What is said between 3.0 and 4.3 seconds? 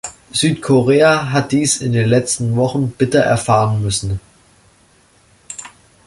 erfahren müssen.